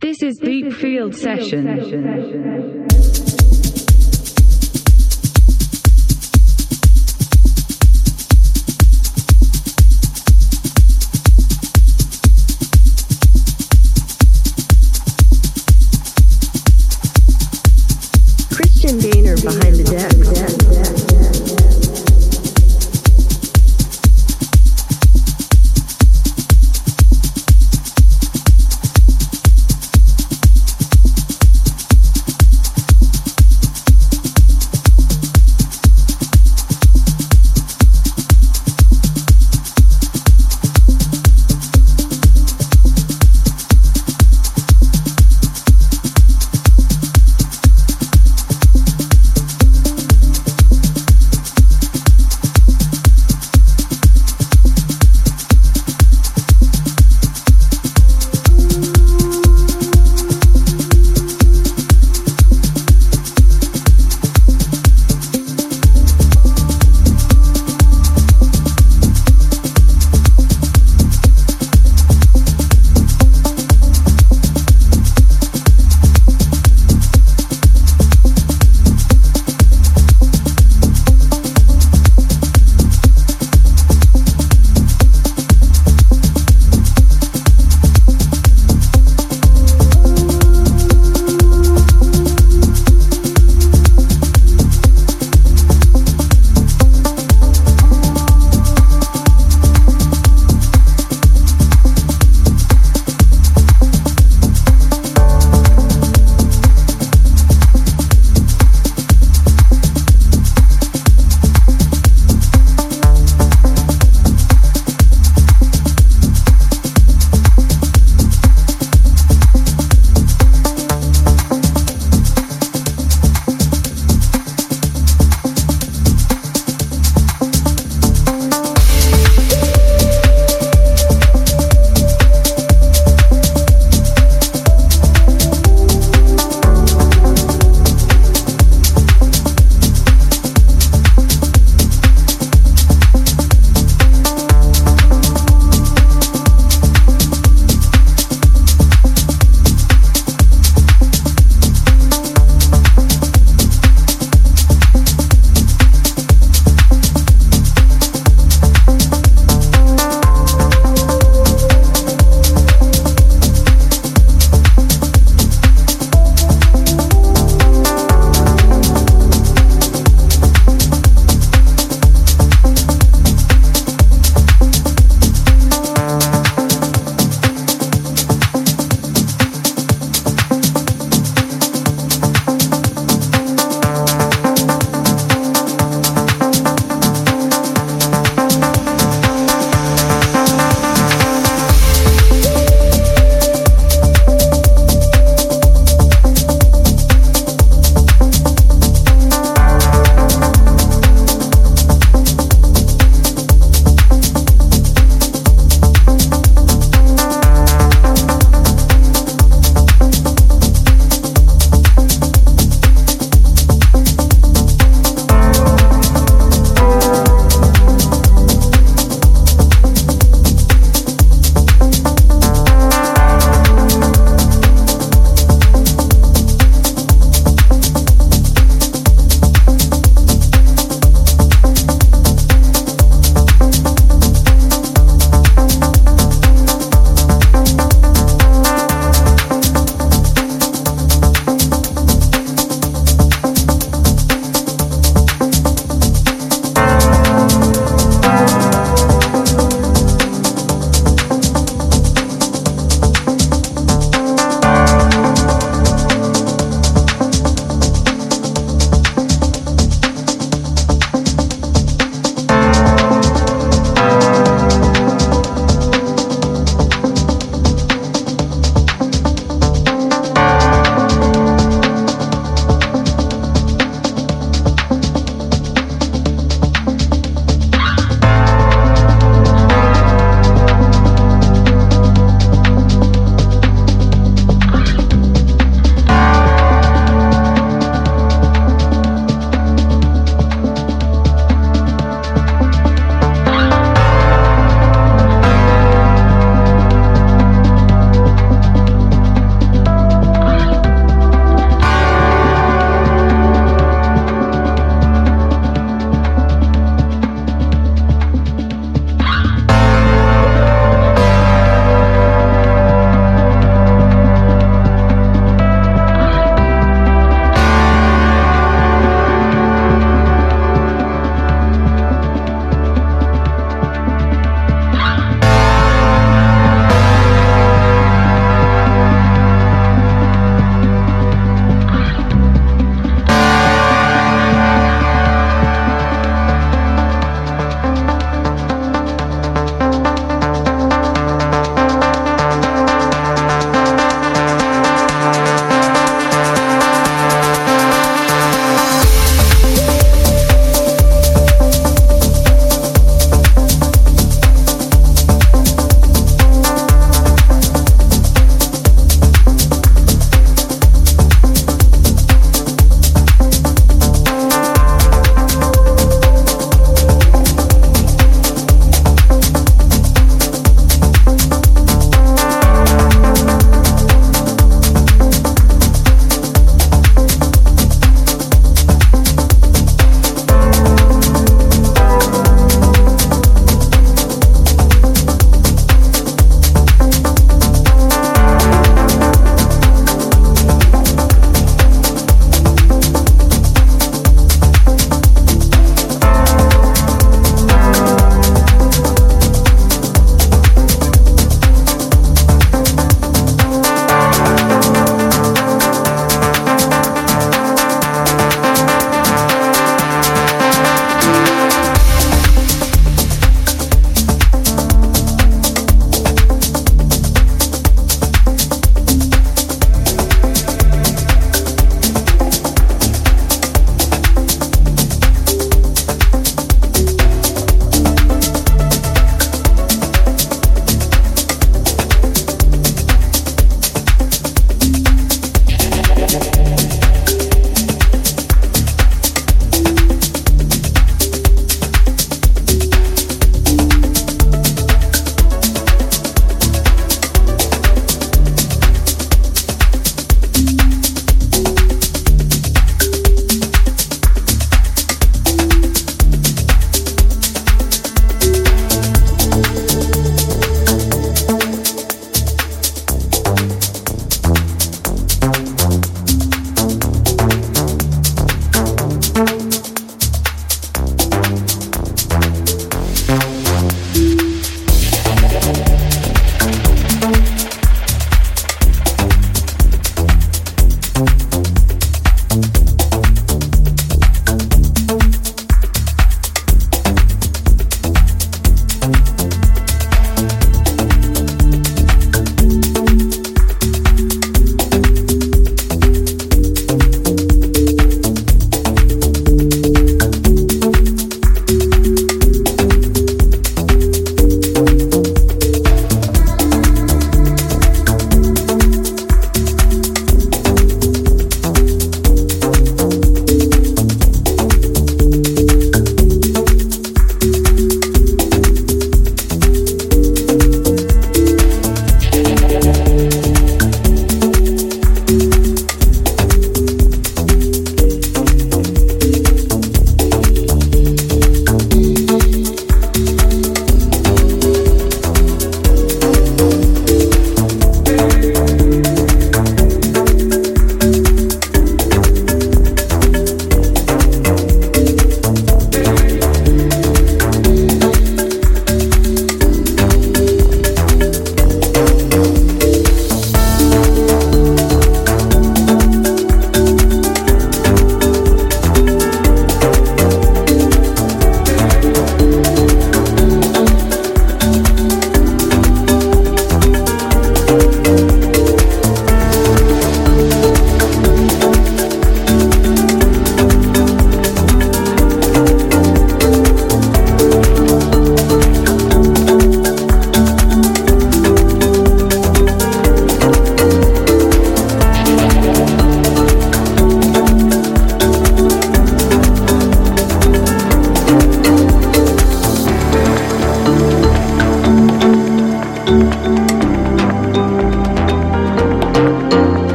This 0.00 0.22
is 0.22 0.38
Deep 0.38 0.72
Field 0.72 1.14
Session. 1.14 1.66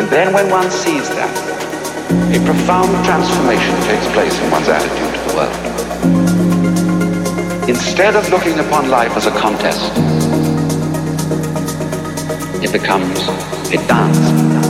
And 0.00 0.08
then 0.08 0.32
when 0.32 0.48
one 0.48 0.70
sees 0.70 1.10
that, 1.10 1.28
a 2.34 2.40
profound 2.46 2.88
transformation 3.04 3.76
takes 3.82 4.06
place 4.14 4.32
in 4.40 4.50
one's 4.50 4.66
attitude 4.66 5.12
to 5.12 5.20
the 5.28 5.36
world. 5.36 5.54
Instead 7.68 8.16
of 8.16 8.26
looking 8.30 8.58
upon 8.60 8.88
life 8.88 9.14
as 9.14 9.26
a 9.26 9.30
contest, 9.30 9.92
it 12.64 12.72
becomes 12.72 13.28
a 13.68 13.76
dance. 13.86 14.69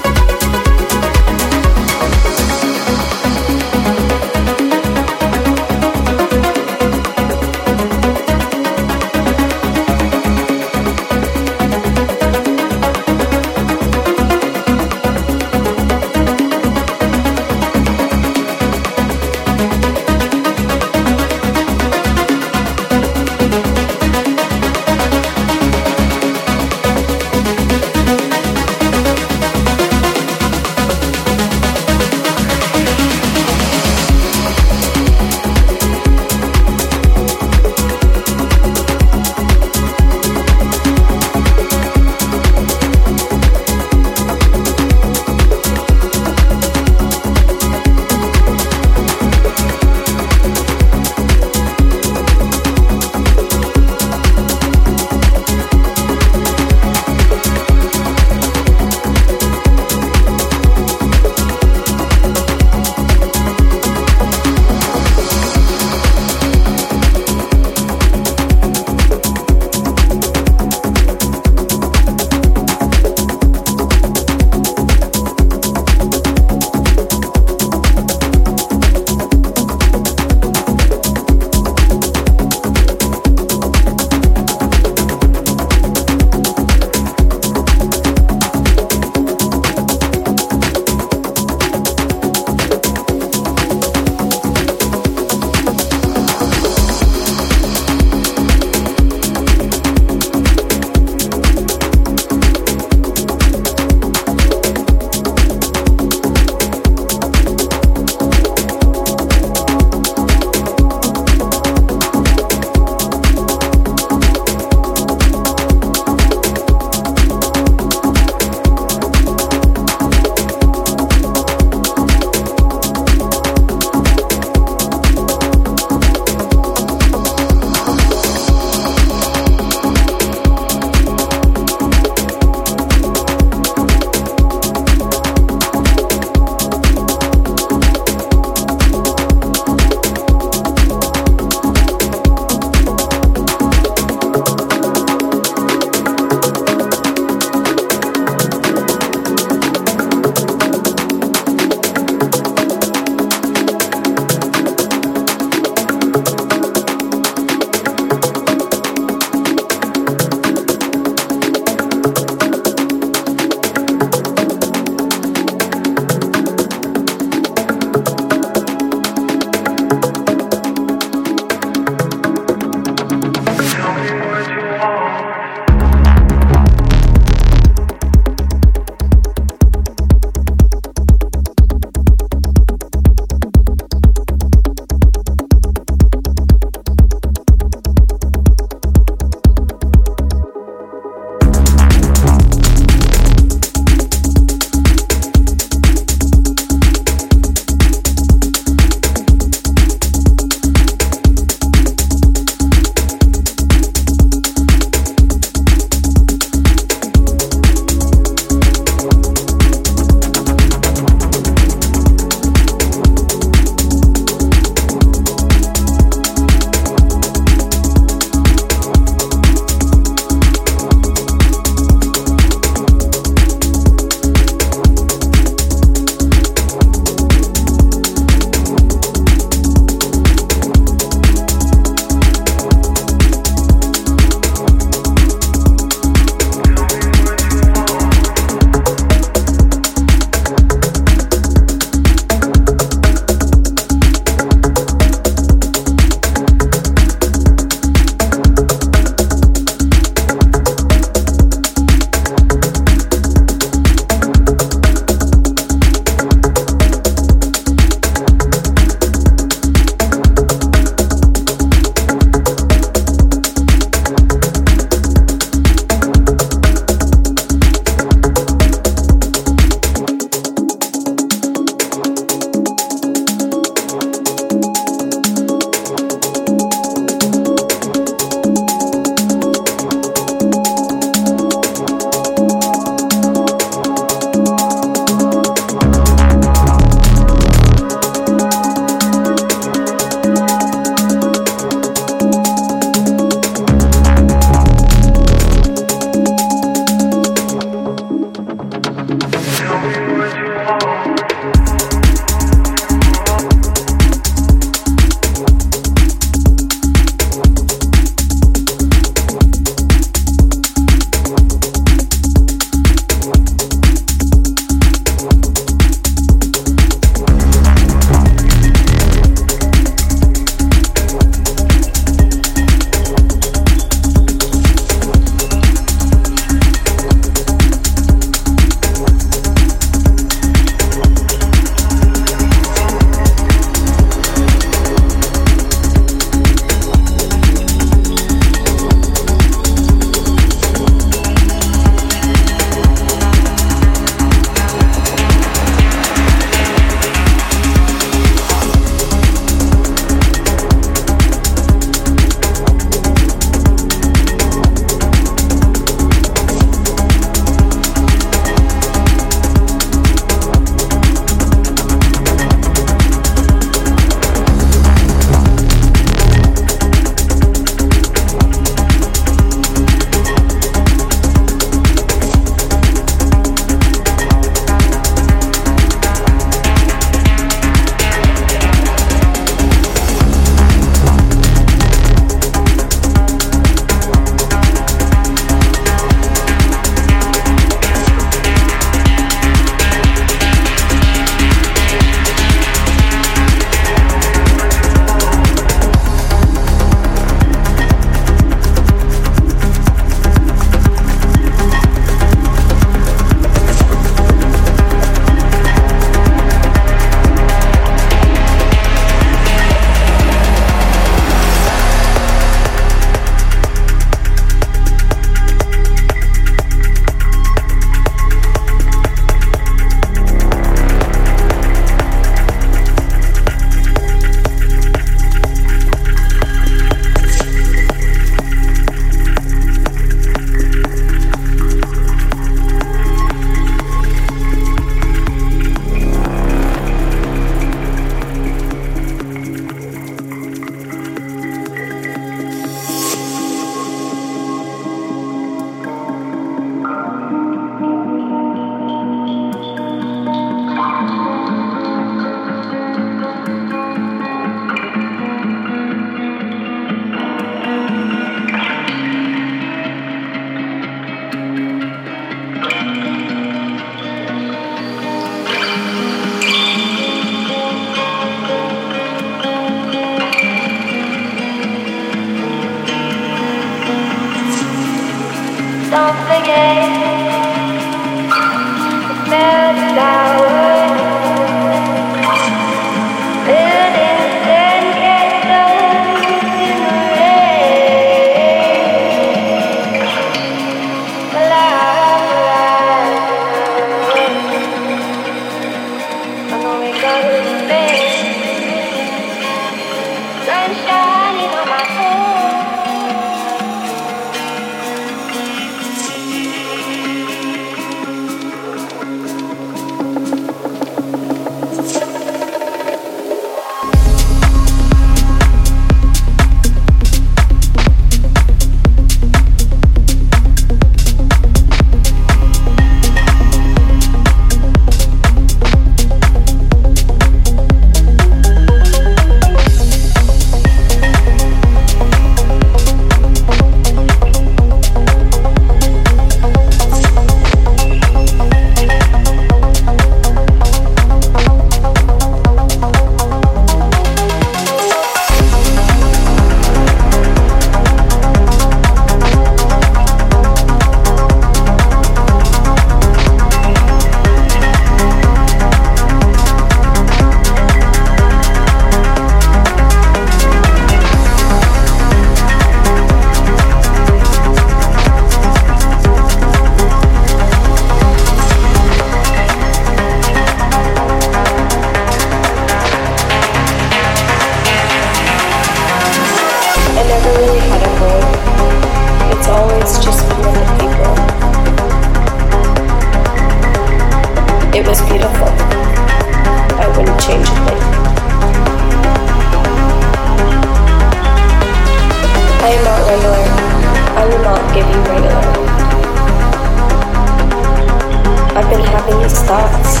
Starts. 599.28 600.00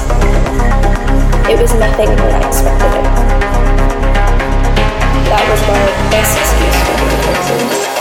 It 1.48 1.60
was 1.60 1.72
nothing 1.74 2.08
like 2.08 2.18
I 2.18 2.48
expected 2.48 2.92
it. 2.98 3.04
That 5.30 5.44
was 5.50 5.60
my 5.68 5.84
best 6.10 6.36
excuse 6.38 7.90
for 7.90 7.95